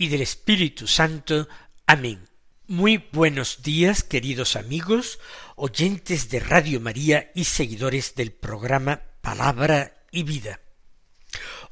[0.00, 1.46] y del Espíritu Santo.
[1.86, 2.26] Amén.
[2.66, 5.18] Muy buenos días, queridos amigos,
[5.56, 10.58] oyentes de Radio María y seguidores del programa Palabra y Vida.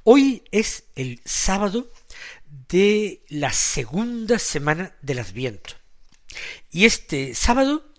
[0.05, 1.91] Hoy es el sábado
[2.69, 5.77] de la segunda semana del Adviento.
[6.71, 7.95] Y este sábado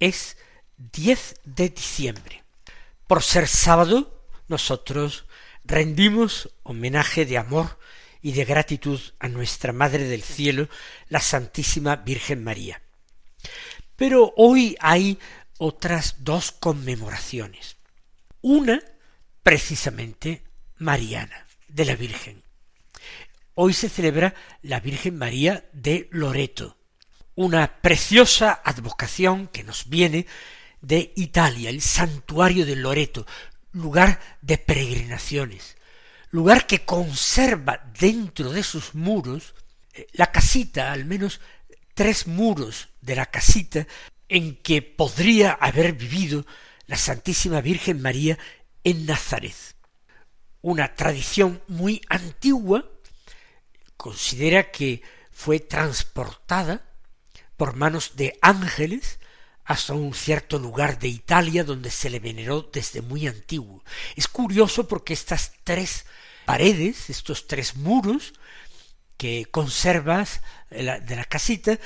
[0.00, 0.38] es
[0.78, 2.44] 10 de diciembre.
[3.06, 5.26] Por ser sábado, nosotros
[5.66, 7.78] rendimos homenaje de amor
[8.26, 10.68] y de gratitud a nuestra Madre del Cielo,
[11.08, 12.82] la Santísima Virgen María.
[13.94, 15.20] Pero hoy hay
[15.58, 17.76] otras dos conmemoraciones.
[18.40, 18.82] Una,
[19.44, 20.42] precisamente,
[20.78, 22.42] mariana, de la Virgen.
[23.54, 26.76] Hoy se celebra la Virgen María de Loreto,
[27.36, 30.26] una preciosa advocación que nos viene
[30.80, 33.24] de Italia, el santuario de Loreto,
[33.70, 35.76] lugar de peregrinaciones,
[36.30, 39.54] lugar que conserva dentro de sus muros
[39.92, 41.40] eh, la casita, al menos
[41.94, 43.86] tres muros de la casita
[44.28, 46.44] en que podría haber vivido
[46.86, 48.38] la Santísima Virgen María
[48.84, 49.54] en Nazaret.
[50.62, 52.90] Una tradición muy antigua
[53.96, 56.82] considera que fue transportada
[57.56, 59.18] por manos de ángeles
[59.66, 63.82] hasta un cierto lugar de Italia donde se le veneró desde muy antiguo.
[64.14, 66.06] Es curioso porque estas tres
[66.44, 68.32] paredes, estos tres muros
[69.16, 70.40] que conservas
[70.70, 71.78] de la, casita,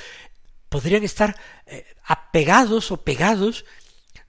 [0.69, 3.65] podrían estar eh, apegados o pegados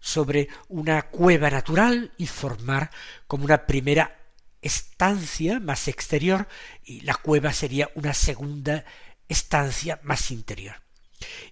[0.00, 2.91] sobre una cueva natural y formar
[3.26, 4.18] como una primera
[4.62, 6.48] estancia más exterior
[6.84, 8.84] y la cueva sería una segunda
[9.28, 10.76] estancia más interior.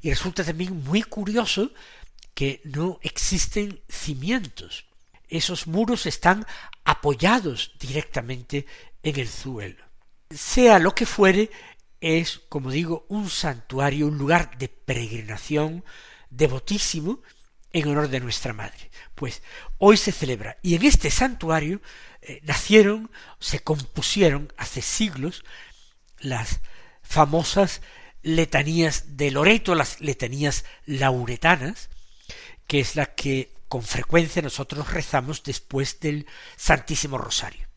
[0.00, 1.72] Y resulta también muy curioso
[2.34, 4.86] que no existen cimientos.
[5.28, 6.46] Esos muros están
[6.84, 8.66] apoyados directamente
[9.02, 9.84] en el suelo.
[10.30, 11.50] Sea lo que fuere,
[12.00, 15.84] es, como digo, un santuario, un lugar de peregrinación
[16.30, 17.20] devotísimo
[17.72, 18.90] en honor de nuestra Madre.
[19.14, 19.42] Pues
[19.78, 21.80] hoy se celebra, y en este santuario
[22.22, 25.44] eh, nacieron, se compusieron hace siglos
[26.18, 26.60] las
[27.02, 27.80] famosas
[28.22, 31.88] letanías de Loreto, las letanías lauretanas,
[32.66, 36.26] que es la que con frecuencia nosotros rezamos después del
[36.56, 37.68] Santísimo Rosario.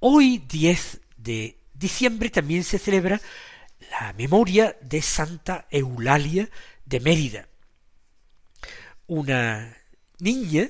[0.00, 3.20] Hoy 10 de diciembre también se celebra
[3.90, 6.48] la memoria de Santa Eulalia
[6.84, 7.48] de Mérida,
[9.06, 9.76] una
[10.18, 10.68] niña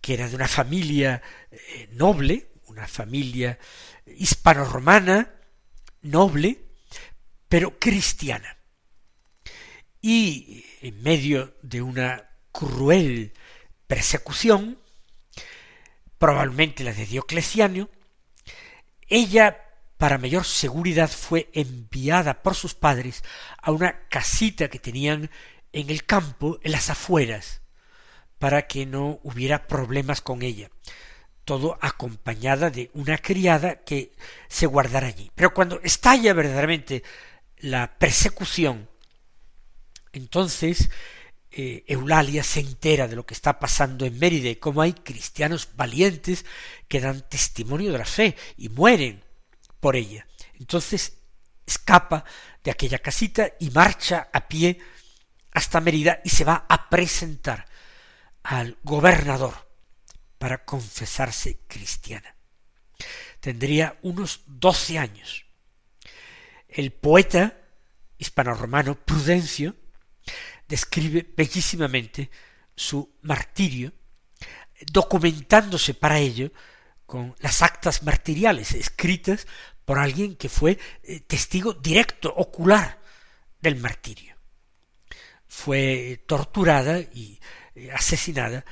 [0.00, 3.58] que era de una familia eh, noble, una familia
[4.06, 5.30] hispano-romana,
[6.02, 6.58] noble,
[7.52, 8.56] pero cristiana.
[10.00, 13.34] Y en medio de una cruel
[13.86, 14.78] persecución,
[16.16, 17.90] probablemente la de Diocleciano,
[19.06, 19.66] ella,
[19.98, 23.22] para mayor seguridad, fue enviada por sus padres
[23.60, 25.28] a una casita que tenían
[25.74, 27.60] en el campo, en las afueras,
[28.38, 30.70] para que no hubiera problemas con ella
[31.44, 34.12] todo acompañada de una criada que
[34.48, 35.30] se guardara allí.
[35.34, 37.02] Pero cuando estalla verdaderamente
[37.62, 38.90] la persecución,
[40.12, 40.90] entonces
[41.50, 45.68] eh, Eulalia se entera de lo que está pasando en Mérida y cómo hay cristianos
[45.74, 46.44] valientes
[46.88, 49.22] que dan testimonio de la fe y mueren
[49.80, 50.26] por ella.
[50.58, 51.18] Entonces
[51.66, 52.24] escapa
[52.64, 54.78] de aquella casita y marcha a pie
[55.52, 57.66] hasta Mérida y se va a presentar
[58.42, 59.68] al gobernador
[60.38, 62.34] para confesarse cristiana.
[63.40, 65.44] Tendría unos doce años.
[66.68, 67.61] El poeta
[68.22, 69.74] hispano-romano Prudencio
[70.68, 72.30] describe bellísimamente
[72.74, 73.92] su martirio,
[74.90, 76.50] documentándose para ello
[77.04, 79.46] con las actas martiriales escritas
[79.84, 83.00] por alguien que fue eh, testigo directo, ocular
[83.60, 84.34] del martirio.
[85.46, 87.38] Fue torturada y
[87.74, 88.64] eh, asesinada,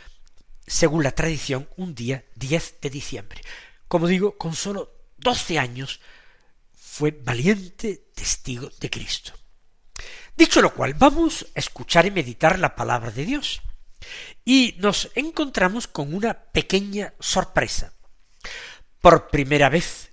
[0.67, 3.43] según la tradición, un día 10 de diciembre.
[3.89, 6.01] Como digo, con sólo doce años
[6.91, 9.33] fue valiente testigo de Cristo.
[10.37, 13.63] Dicho lo cual, vamos a escuchar y meditar la palabra de Dios.
[14.45, 17.93] Y nos encontramos con una pequeña sorpresa.
[19.01, 20.11] Por primera vez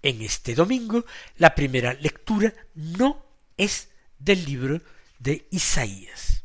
[0.00, 1.04] en este domingo,
[1.36, 3.26] la primera lectura no
[3.58, 4.80] es del libro
[5.18, 6.42] de Isaías.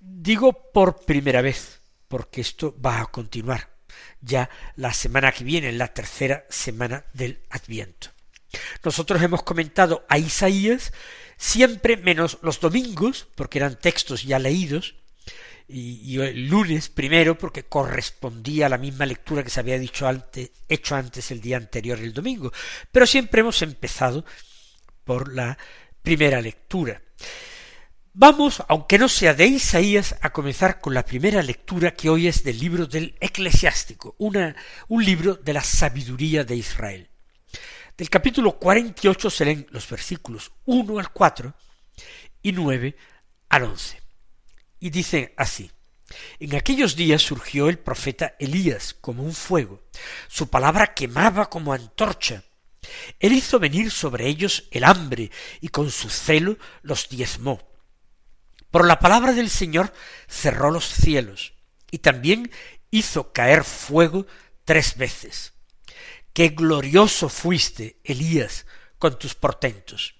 [0.00, 3.76] Digo por primera vez, porque esto va a continuar
[4.22, 8.17] ya la semana que viene, la tercera semana del Adviento.
[8.84, 10.92] Nosotros hemos comentado a Isaías
[11.36, 14.96] siempre menos los domingos, porque eran textos ya leídos,
[15.68, 20.50] y, el lunes primero porque correspondía a la misma lectura que se había dicho antes,
[20.68, 22.52] hecho antes el día anterior el domingo,
[22.90, 24.24] pero siempre hemos empezado
[25.04, 25.58] por la
[26.02, 27.02] primera lectura.
[28.14, 32.42] Vamos, aunque no sea de Isaías, a comenzar con la primera lectura que hoy es
[32.42, 34.56] del libro del Eclesiástico, una,
[34.88, 37.10] un libro de la sabiduría de Israel.
[37.98, 41.52] Del capítulo 48 se leen los versículos 1 al 4
[42.42, 42.96] y 9
[43.48, 44.00] al 11.
[44.78, 45.68] Y dice así,
[46.38, 49.82] en aquellos días surgió el profeta Elías como un fuego,
[50.28, 52.44] su palabra quemaba como antorcha.
[53.18, 57.60] Él hizo venir sobre ellos el hambre y con su celo los diezmó.
[58.70, 59.92] Por la palabra del Señor
[60.28, 61.52] cerró los cielos
[61.90, 62.52] y también
[62.92, 64.24] hizo caer fuego
[64.64, 65.57] tres veces.
[66.38, 68.64] Qué glorioso fuiste, Elías,
[69.00, 70.14] con tus portentos.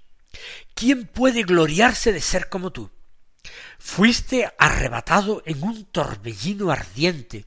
[0.74, 2.90] ¿Quién puede gloriarse de ser como tú?
[3.78, 7.46] Fuiste arrebatado en un torbellino ardiente,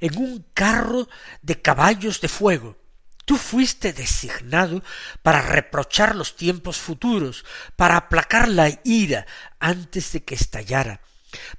[0.00, 1.10] en un carro
[1.42, 2.78] de caballos de fuego.
[3.26, 4.82] Tú fuiste designado
[5.22, 7.44] para reprochar los tiempos futuros,
[7.76, 9.26] para aplacar la ira
[9.60, 11.02] antes de que estallara,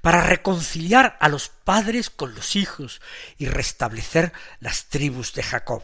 [0.02, 3.00] para reconciliar a los padres con los hijos
[3.38, 5.84] y restablecer las tribus de Jacob.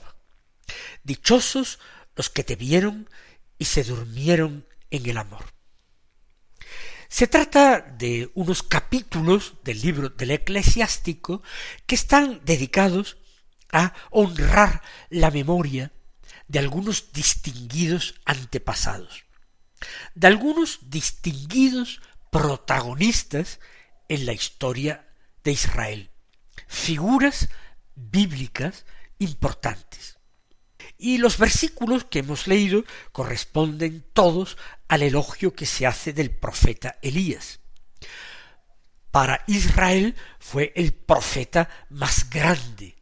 [1.03, 1.79] Dichosos
[2.15, 3.09] los que te vieron
[3.57, 5.45] y se durmieron en el amor.
[7.09, 11.43] Se trata de unos capítulos del libro del eclesiástico
[11.85, 13.17] que están dedicados
[13.71, 15.91] a honrar la memoria
[16.47, 19.25] de algunos distinguidos antepasados,
[20.15, 23.59] de algunos distinguidos protagonistas
[24.09, 25.07] en la historia
[25.43, 26.11] de Israel,
[26.67, 27.49] figuras
[27.95, 28.85] bíblicas
[29.19, 30.17] importantes.
[31.03, 34.57] Y los versículos que hemos leído corresponden todos
[34.87, 37.59] al elogio que se hace del profeta Elías.
[39.11, 42.95] Para Israel fue el profeta más grande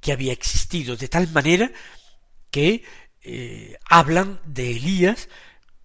[0.00, 1.70] que había existido, de tal manera
[2.50, 2.82] que
[3.20, 5.28] eh, hablan de Elías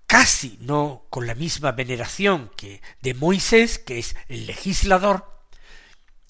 [0.07, 5.45] casi no con la misma veneración que de Moisés, que es el legislador,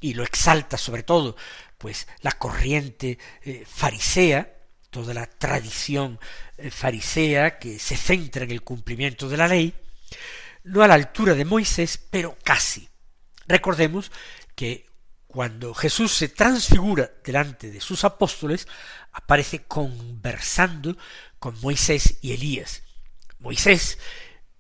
[0.02, 1.38] y lo exalta sobre todo,
[1.78, 4.58] pues la corriente eh, farisea,
[4.92, 6.20] toda la tradición
[6.58, 9.74] eh, farisea que se centra en el cumplimiento de la ley,
[10.64, 12.88] no a la altura de Moisés, pero casi.
[13.48, 14.12] Recordemos
[14.54, 14.86] que
[15.26, 18.68] cuando Jesús se transfigura delante de sus apóstoles,
[19.14, 20.98] aparece conversando
[21.40, 22.84] con Moisés y Elías.
[23.40, 23.98] Moisés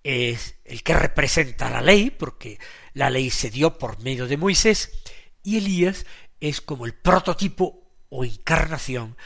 [0.03, 2.57] es el que representa la ley, porque
[2.93, 4.91] la ley se dio por medio de Moisés,
[5.43, 6.05] y Elías
[6.39, 9.17] es como el prototipo o encarnación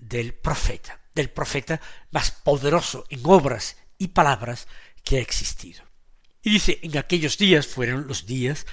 [0.00, 1.80] del profeta, del profeta
[2.10, 4.66] más poderoso en obras y palabras
[5.04, 5.84] que ha existido.
[6.42, 8.66] Y dice, en aquellos días fueron los días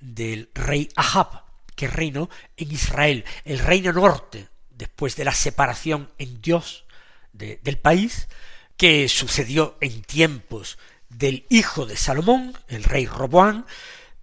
[0.00, 1.44] del rey Ahab,
[1.74, 6.84] que reinó en Israel, el reino norte, después de la separación en Dios
[7.32, 8.28] del país,
[8.76, 10.78] que sucedió en tiempos
[11.08, 13.66] del hijo de Salomón, el rey Roboán,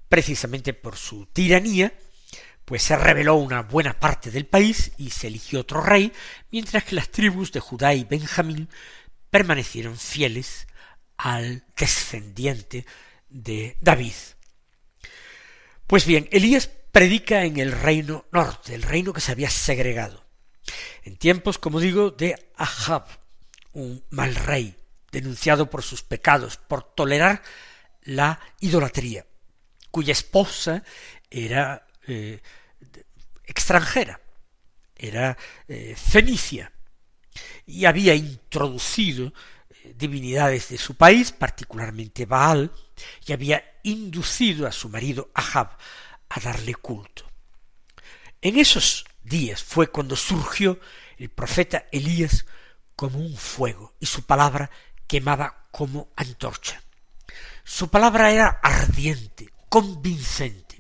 [0.10, 1.94] precisamente por su tiranía,
[2.66, 6.12] pues se rebeló una buena parte del país y se eligió otro rey,
[6.52, 8.70] mientras que las tribus de Judá y Benjamín
[9.30, 10.68] permanecieron fieles
[11.18, 12.86] al descendiente
[13.30, 14.14] de David.
[15.88, 20.24] Pues bien, Elías predica en el reino norte, el reino que se había segregado,
[21.04, 23.06] en tiempos, como digo, de Ahab,
[23.74, 24.76] un mal rey,
[25.12, 27.42] denunciado por sus pecados, por tolerar
[28.04, 29.26] la idolatría,
[29.92, 30.84] cuya esposa
[31.30, 32.42] era eh,
[33.46, 34.22] extranjera,
[34.96, 36.72] era eh, fenicia,
[37.66, 39.34] y había introducido
[39.70, 42.72] eh, divinidades de su país, particularmente Baal,
[43.26, 45.78] y había inducido a su marido Ahab
[46.30, 47.30] a darle culto.
[48.42, 50.80] En esos días fue cuando surgió
[51.18, 52.46] el profeta Elías
[52.96, 54.70] como un fuego, y su palabra
[55.08, 56.82] quemaba como antorcha.
[57.64, 60.73] Su palabra era ardiente, convincente.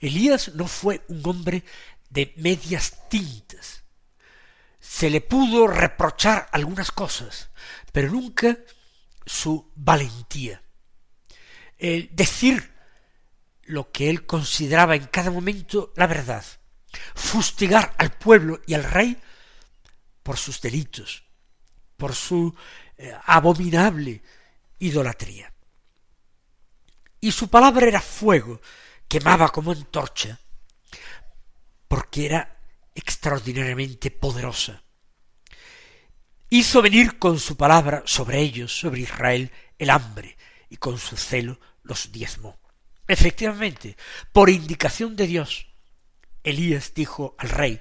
[0.00, 1.64] Elías no fue un hombre
[2.08, 3.84] de medias tintas.
[4.78, 7.50] Se le pudo reprochar algunas cosas,
[7.92, 8.58] pero nunca
[9.26, 10.62] su valentía.
[11.78, 12.72] El decir
[13.64, 16.44] lo que él consideraba en cada momento la verdad,
[17.14, 19.16] fustigar al pueblo y al rey
[20.22, 21.24] por sus delitos,
[21.96, 22.54] por su
[22.96, 24.22] eh, abominable
[24.78, 25.52] idolatría.
[27.20, 28.60] Y su palabra era fuego,
[29.10, 30.38] quemaba como antorcha,
[31.88, 32.62] porque era
[32.94, 34.84] extraordinariamente poderosa.
[36.48, 40.38] Hizo venir con su palabra sobre ellos, sobre Israel, el hambre,
[40.68, 42.60] y con su celo los diezmó.
[43.08, 43.96] Efectivamente,
[44.32, 45.66] por indicación de Dios,
[46.44, 47.80] Elías dijo al rey,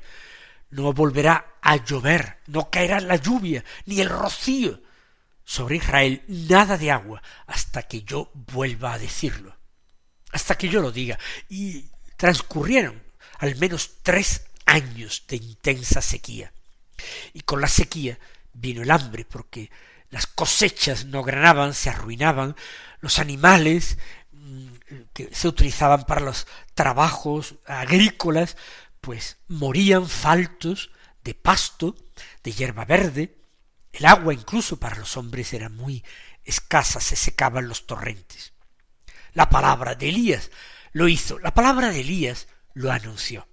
[0.71, 4.81] no volverá a llover, no caerá la lluvia, ni el rocío
[5.43, 9.58] sobre Israel, nada de agua, hasta que yo vuelva a decirlo,
[10.31, 11.17] hasta que yo lo diga.
[11.49, 11.85] Y
[12.17, 13.01] transcurrieron
[13.39, 16.51] al menos tres años de intensa sequía.
[17.33, 18.19] Y con la sequía
[18.53, 19.71] vino el hambre, porque
[20.09, 22.55] las cosechas no granaban, se arruinaban,
[22.99, 23.97] los animales
[24.31, 24.67] mm,
[25.13, 28.57] que se utilizaban para los trabajos agrícolas
[29.01, 30.91] pues morían faltos
[31.23, 31.95] de pasto,
[32.43, 33.37] de hierba verde,
[33.93, 36.03] el agua incluso para los hombres era muy
[36.43, 38.53] escasa, se secaban los torrentes.
[39.33, 40.51] La palabra de Elías
[40.91, 43.47] lo hizo, la palabra de Elías lo anunció.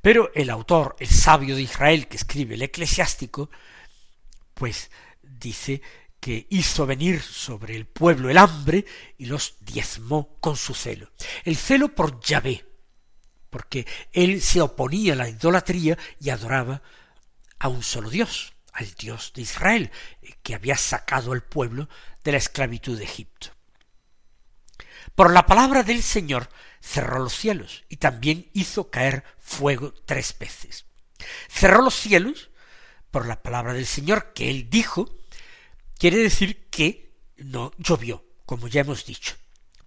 [0.00, 3.50] Pero el autor, el sabio de Israel que escribe el eclesiástico,
[4.54, 4.90] pues
[5.22, 5.82] dice
[6.20, 8.84] que hizo venir sobre el pueblo el hambre
[9.18, 11.10] y los diezmó con su celo.
[11.44, 12.64] El celo por Yahvé,
[13.50, 16.82] porque él se oponía a la idolatría y adoraba
[17.58, 19.90] a un solo Dios, al Dios de Israel,
[20.42, 21.88] que había sacado al pueblo
[22.22, 23.55] de la esclavitud de Egipto.
[25.14, 26.48] Por la palabra del Señor
[26.80, 30.84] cerró los cielos y también hizo caer fuego tres veces.
[31.48, 32.50] Cerró los cielos
[33.10, 35.18] por la palabra del Señor que él dijo,
[35.98, 39.36] quiere decir que no llovió, como ya hemos dicho.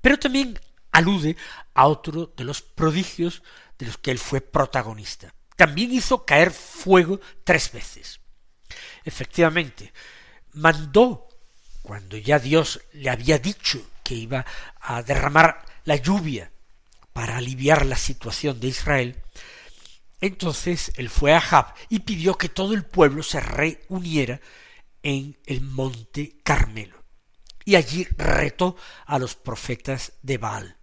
[0.02, 0.60] Pero también
[0.92, 1.36] alude
[1.74, 3.44] a otro de los prodigios
[3.78, 5.34] de los que él fue protagonista.
[5.56, 8.20] También hizo caer fuego tres veces.
[9.04, 9.94] Efectivamente,
[10.54, 11.28] mandó,
[11.82, 14.44] cuando ya Dios le había dicho que iba
[14.82, 16.52] a derramar la lluvia
[17.14, 19.22] para aliviar la situación de Israel,
[20.20, 24.42] entonces él fue a Jab y pidió que todo el pueblo se reuniera
[25.04, 27.04] en el monte Carmelo.
[27.66, 28.76] Y allí retó
[29.06, 30.78] a los profetas de Baal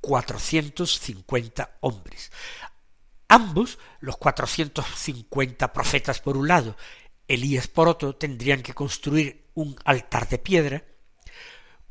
[0.00, 2.32] cuatrocientos cincuenta hombres.
[3.28, 6.76] Ambos, los cuatrocientos cincuenta profetas por un lado,
[7.28, 10.84] Elías por otro, tendrían que construir un altar de piedra,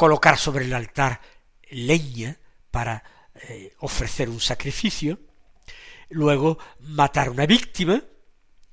[0.04, 1.22] colocar sobre el altar
[1.70, 2.38] leña
[2.70, 3.02] para
[3.36, 5.18] eh, ofrecer un sacrificio,
[6.10, 8.04] luego matar una víctima,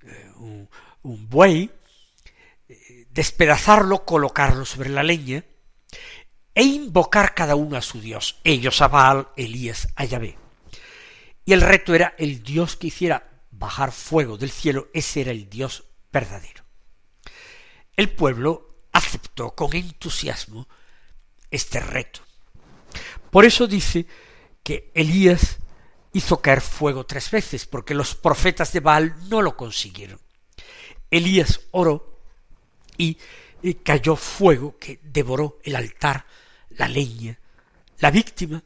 [0.03, 1.71] eh, un, buey,
[2.69, 5.45] eh, despedazarlo, colocarlo sobre la leña,
[6.53, 10.37] e invocar cada uno a su Dios, ellos a Baal, Elías a Yahvé.
[11.45, 15.49] Y el reto era el Dios que hiciera bajar fuego del cielo, ese era el
[15.49, 16.65] Dios verdadero.
[17.95, 20.67] El pueblo aceptó con entusiasmo
[21.51, 22.21] este reto.
[23.31, 24.07] Por eso dice
[24.63, 25.59] que Elías
[26.13, 30.21] hizo caer fuego tres veces, porque los profetas de Baal no lo consiguieron.
[31.11, 32.19] Elías oró
[32.97, 33.17] y
[33.83, 36.27] cayó fuego que devoró el altar
[36.71, 37.39] la leña,
[37.99, 38.63] la víctima,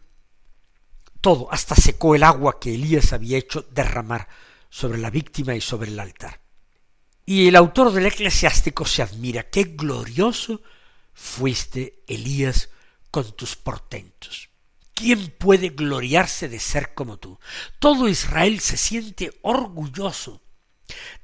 [1.20, 4.28] todo, hasta secó el agua que Elías había hecho derramar
[4.68, 6.40] sobre la víctima y sobre el altar.
[7.26, 10.60] Y el autor del eclesiástico se admira, qué glorioso
[11.14, 12.68] fuiste Elías
[13.14, 14.50] con tus portentos.
[14.92, 17.38] ¿Quién puede gloriarse de ser como tú?
[17.78, 20.42] Todo Israel se siente orgulloso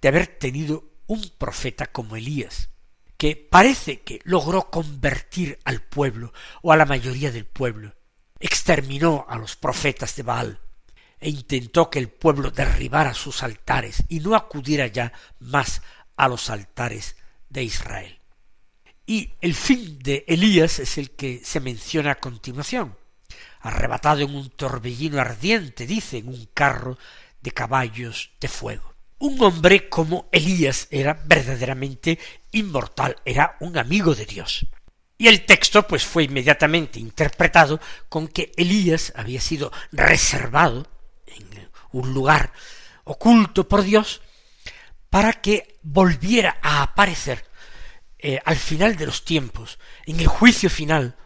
[0.01, 2.71] de haber tenido un profeta como Elías,
[3.17, 6.33] que parece que logró convertir al pueblo
[6.63, 7.97] o a la mayoría del pueblo,
[8.39, 10.61] exterminó a los profetas de Baal
[11.19, 15.83] e intentó que el pueblo derribara sus altares y no acudiera ya más
[16.17, 17.17] a los altares
[17.49, 18.20] de Israel.
[19.11, 22.97] Y el fin de Elías es el que se menciona a continuación.
[23.61, 26.97] Arrebatado en un torbellino ardiente, dice, en un carro
[27.41, 28.95] de caballos de fuego.
[29.19, 32.21] Un hombre como Elías era verdaderamente
[32.53, 34.65] inmortal, era un amigo de Dios.
[35.19, 40.87] Y el texto pues fue inmediatamente interpretado con que Elías había sido reservado
[41.27, 42.53] en un lugar
[43.03, 44.23] oculto por Dios
[45.11, 47.50] para que volviera a aparecer
[48.23, 51.17] eh, al final de los tiempos, en el juicio final,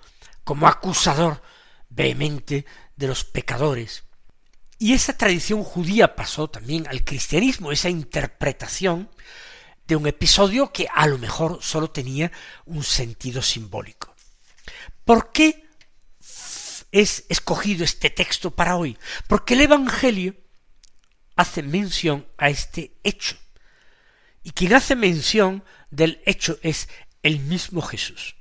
[0.45, 1.43] como acusador
[1.89, 4.05] vehemente de los pecadores,
[4.79, 9.09] y esa tradición judía pasó también al cristianismo, esa interpretación
[9.87, 12.33] de un episodio que a lo mejor sólo tenía
[12.65, 14.15] un sentido simbólico.
[15.05, 15.67] ¿Por qué
[16.91, 18.99] es escogido este texto para hoy?
[19.29, 20.35] Porque el Evangelio
[21.37, 23.37] hace mención a este hecho.
[24.43, 26.89] Y quien hace mención del hecho es
[27.23, 28.37] el mismo Jesús.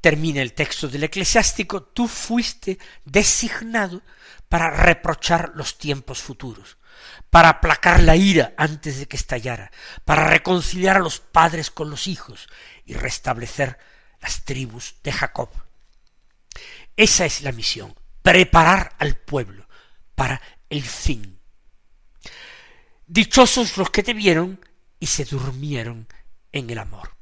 [0.00, 4.02] termina el texto del eclesiástico, tú fuiste designado
[4.48, 6.76] para reprochar los tiempos futuros,
[7.30, 9.70] para aplacar la ira antes de que estallara,
[10.04, 12.48] para reconciliar a los padres con los hijos
[12.84, 13.78] y restablecer
[14.20, 15.50] las tribus de Jacob.
[16.96, 19.68] Esa es la misión, preparar al pueblo
[20.16, 21.38] para el fin.
[23.06, 24.58] Dichosos los que te vieron
[24.98, 26.08] y se durmieron
[26.52, 27.16] en el amor.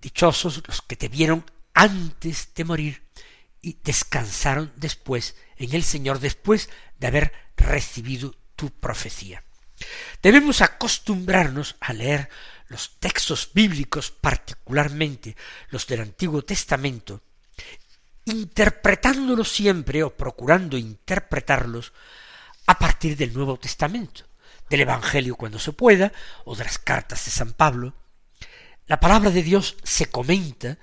[0.00, 3.08] Dichosos los que te vieron antes de morir
[3.60, 9.42] y descansaron después en el Señor, después de haber recibido tu profecía.
[10.22, 12.28] Debemos acostumbrarnos a leer
[12.68, 15.36] los textos bíblicos, particularmente
[15.70, 17.22] los del Antiguo Testamento,
[18.24, 21.92] interpretándolos siempre o procurando interpretarlos
[22.66, 24.24] a partir del Nuevo Testamento,
[24.70, 26.12] del Evangelio cuando se pueda,
[26.44, 27.94] o de las cartas de San Pablo.
[28.86, 30.78] La palabra de Dios se comenta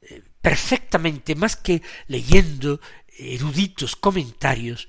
[0.00, 2.80] eh, perfectamente más que leyendo
[3.16, 4.88] eruditos comentarios,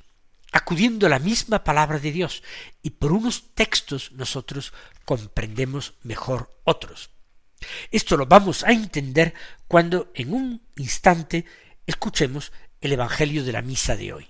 [0.51, 2.43] acudiendo a la misma palabra de Dios,
[2.81, 4.73] y por unos textos nosotros
[5.05, 7.11] comprendemos mejor otros.
[7.91, 9.33] Esto lo vamos a entender
[9.67, 11.45] cuando en un instante
[11.85, 14.27] escuchemos el Evangelio de la misa de hoy.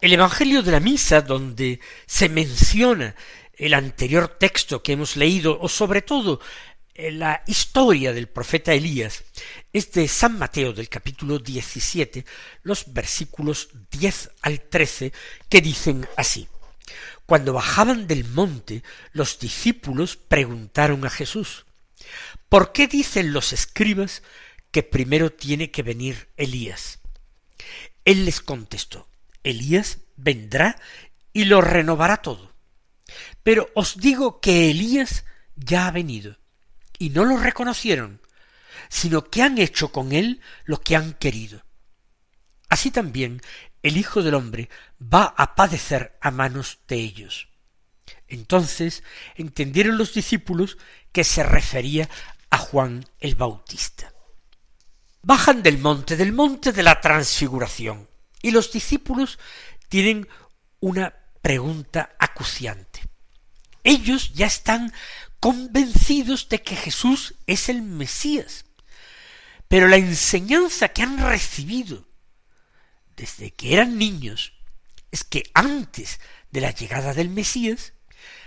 [0.00, 3.16] El Evangelio de la Misa, donde se menciona
[3.54, 6.40] el anterior texto que hemos leído, o sobre todo
[6.94, 9.24] eh, la historia del profeta Elías,
[9.72, 12.24] es de San Mateo del capítulo 17,
[12.62, 15.12] los versículos 10 al 13,
[15.48, 16.46] que dicen así.
[17.26, 21.66] Cuando bajaban del monte, los discípulos preguntaron a Jesús,
[22.48, 24.22] ¿por qué dicen los escribas
[24.70, 27.00] que primero tiene que venir Elías?
[28.04, 29.08] Él les contestó,
[29.42, 30.80] Elías vendrá
[31.32, 32.54] y lo renovará todo.
[33.42, 35.24] Pero os digo que Elías
[35.56, 36.36] ya ha venido,
[36.98, 38.20] y no lo reconocieron,
[38.88, 41.64] sino que han hecho con él lo que han querido.
[42.68, 43.40] Así también
[43.82, 44.68] el Hijo del hombre
[45.00, 47.48] va a padecer a manos de ellos.
[48.26, 49.02] Entonces
[49.36, 50.76] entendieron los discípulos
[51.12, 52.08] que se refería
[52.50, 54.12] a Juan el Bautista.
[55.22, 58.07] Bajan del monte, del monte de la transfiguración,
[58.42, 59.38] y los discípulos
[59.88, 60.28] tienen
[60.80, 63.02] una pregunta acuciante.
[63.84, 64.92] Ellos ya están
[65.40, 68.64] convencidos de que Jesús es el Mesías,
[69.68, 72.06] pero la enseñanza que han recibido
[73.16, 74.52] desde que eran niños
[75.10, 76.20] es que antes
[76.50, 77.92] de la llegada del Mesías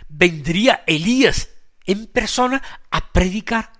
[0.08, 1.50] vendría Elías
[1.86, 3.74] en persona a predicar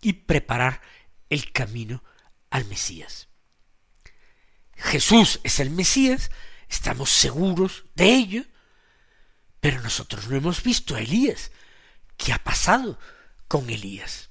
[0.00, 0.80] y preparar
[1.28, 2.02] el camino
[2.50, 3.27] al Mesías.
[4.78, 6.30] Jesús es el Mesías,
[6.68, 8.44] estamos seguros de ello,
[9.60, 11.50] pero nosotros no hemos visto a Elías.
[12.16, 12.98] ¿Qué ha pasado
[13.48, 14.30] con Elías?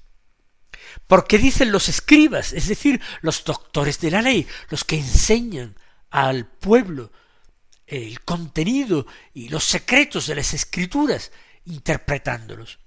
[1.06, 5.76] Porque dicen los escribas, es decir, los doctores de la ley, los que enseñan
[6.10, 7.12] al pueblo
[7.86, 11.32] el contenido y los secretos de las escrituras,
[11.66, 12.80] interpretándolos.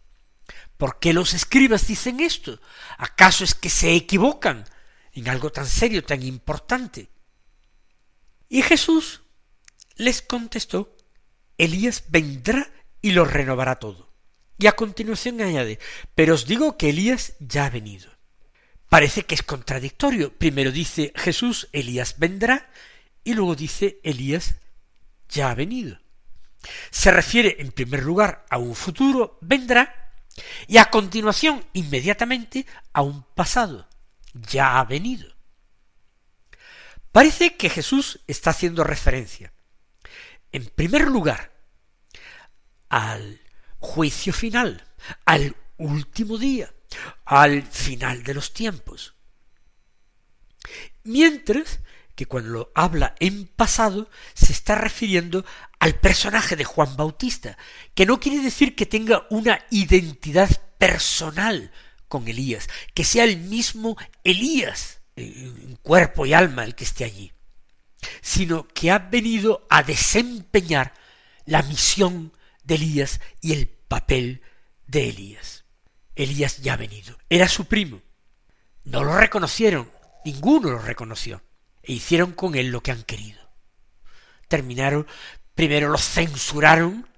[0.77, 2.61] ¿Por qué los escribas dicen esto?
[2.99, 4.64] ¿Acaso es que se equivocan
[5.12, 7.11] en algo tan serio, tan importante?
[8.50, 9.22] Y Jesús
[9.96, 10.96] les contestó,
[11.56, 12.68] Elías vendrá
[13.00, 14.12] y lo renovará todo.
[14.58, 15.78] Y a continuación añade,
[16.14, 18.10] pero os digo que Elías ya ha venido.
[18.88, 20.36] parece que es contradictorio.
[20.36, 22.70] Primero dice Jesús, Elías vendrá,
[23.22, 24.56] y luego dice Elías
[25.28, 26.00] ya ha venido.
[26.90, 30.12] Se refiere en primer lugar a un futuro vendrá
[30.66, 33.88] y a continuación inmediatamente a un pasado
[34.34, 35.39] ya ha venido.
[37.12, 39.53] Parece que Jesús está haciendo referencia,
[40.53, 41.53] en primer lugar,
[42.88, 43.40] al
[43.79, 44.85] juicio final,
[45.25, 46.73] al último día,
[47.25, 49.14] al final de los tiempos.
[51.03, 51.81] Mientras
[52.14, 55.44] que cuando habla en pasado se está refiriendo
[55.79, 57.57] al personaje de Juan Bautista,
[57.94, 61.73] que no quiere decir que tenga una identidad personal
[62.09, 67.33] con Elías, que sea el mismo Elías, en cuerpo y alma el que esté allí,
[68.20, 70.94] sino que ha venido a desempeñar
[71.46, 72.33] la misión
[72.64, 74.42] de Elías y el papel
[74.87, 75.64] de Elías.
[76.14, 77.16] Elías ya ha venido.
[77.28, 78.02] Era su primo.
[78.85, 79.90] No lo reconocieron,
[80.24, 81.42] ninguno lo reconoció,
[81.83, 83.40] e hicieron con él lo que han querido.
[84.48, 85.06] Terminaron,
[85.54, 87.09] primero lo censuraron,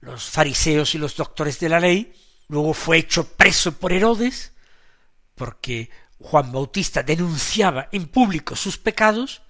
[0.00, 2.12] los fariseos y los doctores de la ley,
[2.48, 4.52] luego fue hecho preso por Herodes,
[5.34, 9.42] porque Juan Bautista denunciaba en público sus pecados,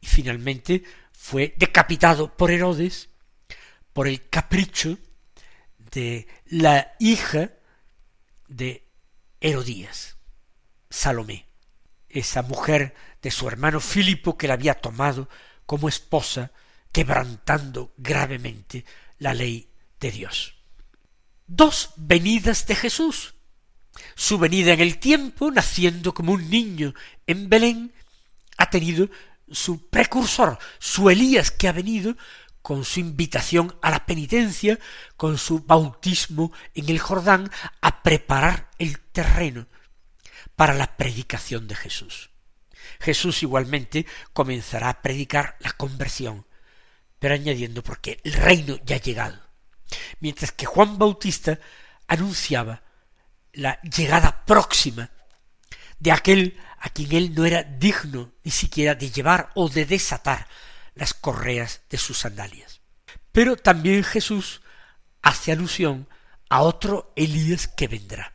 [0.00, 3.08] y finalmente fue decapitado por Herodes
[3.92, 4.98] por el capricho
[5.78, 7.52] de la hija
[8.48, 8.86] de
[9.40, 10.16] Herodías,
[10.90, 11.46] Salomé,
[12.08, 15.28] esa mujer de su hermano Filipo que la había tomado
[15.66, 16.52] como esposa,
[16.92, 18.84] quebrantando gravemente
[19.18, 19.70] la ley
[20.00, 20.54] de Dios.
[21.46, 23.33] Dos venidas de Jesús.
[24.14, 26.94] Su venida en el tiempo, naciendo como un niño
[27.26, 27.92] en Belén,
[28.56, 29.08] ha tenido
[29.50, 32.16] su precursor, su Elías que ha venido
[32.62, 34.78] con su invitación a la penitencia,
[35.16, 37.50] con su bautismo en el Jordán,
[37.82, 39.66] a preparar el terreno
[40.56, 42.30] para la predicación de Jesús.
[43.00, 46.46] Jesús igualmente comenzará a predicar la conversión,
[47.18, 49.40] pero añadiendo porque el reino ya ha llegado.
[50.20, 51.58] Mientras que Juan Bautista
[52.06, 52.82] anunciaba
[53.54, 55.10] la llegada próxima
[55.98, 60.46] de aquel a quien él no era digno ni siquiera de llevar o de desatar
[60.94, 62.80] las correas de sus sandalias.
[63.32, 64.60] Pero también Jesús
[65.22, 66.08] hace alusión
[66.48, 68.34] a otro Elías que vendrá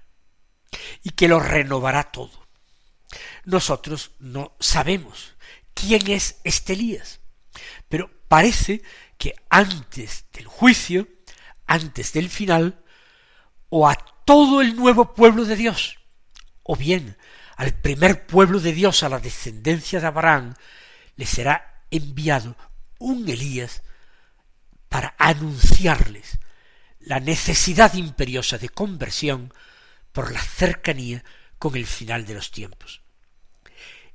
[1.04, 2.48] y que lo renovará todo.
[3.46, 5.36] Nosotros no sabemos
[5.74, 7.20] quién es este Elías,
[7.88, 8.82] pero parece
[9.18, 11.08] que antes del juicio,
[11.66, 12.84] antes del final,
[13.70, 13.98] o a
[14.30, 15.98] todo el nuevo pueblo de Dios,
[16.62, 17.18] o bien
[17.56, 20.54] al primer pueblo de Dios, a la descendencia de Abraham,
[21.16, 22.56] le será enviado
[23.00, 23.82] un Elías
[24.88, 26.38] para anunciarles
[27.00, 29.52] la necesidad imperiosa de conversión
[30.12, 31.24] por la cercanía
[31.58, 33.02] con el final de los tiempos.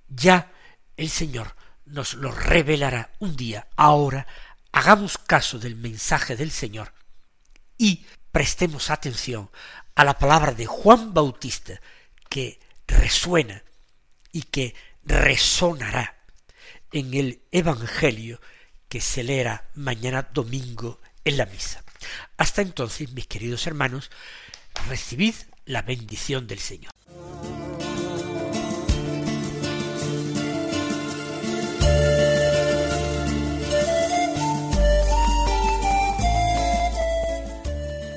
[0.07, 0.53] Ya
[0.96, 3.66] el Señor nos lo revelará un día.
[3.74, 4.29] Ahora
[4.70, 6.94] hagamos caso del mensaje del Señor
[7.77, 9.50] y prestemos atención
[9.95, 11.81] a la palabra de Juan Bautista
[12.29, 13.63] que resuena
[14.33, 16.17] y que resonará
[16.93, 18.41] en el Evangelio
[18.89, 21.83] que se leerá mañana domingo en la misa.
[22.37, 24.11] Hasta entonces, mis queridos hermanos,
[24.89, 25.35] recibid
[25.67, 26.93] la bendición del Señor.